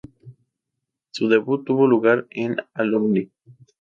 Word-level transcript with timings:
Su 1.11 1.27
debut 1.29 1.63
tuvo 1.63 1.85
lugar 1.85 2.25
en 2.31 2.57
Alumni. 2.73 3.29